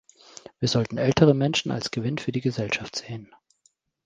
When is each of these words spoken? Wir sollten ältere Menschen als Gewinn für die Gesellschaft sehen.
Wir 0.57 0.67
sollten 0.67 0.97
ältere 0.97 1.35
Menschen 1.35 1.69
als 1.69 1.91
Gewinn 1.91 2.17
für 2.17 2.31
die 2.31 2.41
Gesellschaft 2.41 2.95
sehen. 2.95 3.31